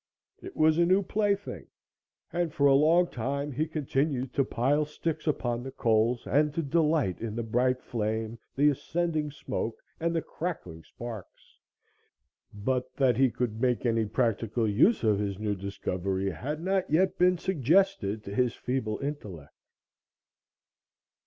[0.41, 1.67] It was a new plaything,
[2.33, 6.63] and for a long time he continued to pile sticks upon the coals and to
[6.63, 11.55] delight in the bright flame, the ascending smoke and the crackling sparks;
[12.51, 17.19] but that he could make any practical use of his new discovery had not yet
[17.19, 19.53] been suggested to his feeble intellect.